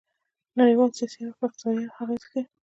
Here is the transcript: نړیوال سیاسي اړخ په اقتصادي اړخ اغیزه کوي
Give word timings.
نړیوال 0.59 0.89
سیاسي 0.97 1.17
اړخ 1.23 1.35
په 1.39 1.45
اقتصادي 1.47 1.81
اړخ 1.87 1.95
اغیزه 2.03 2.27
کوي 2.31 2.43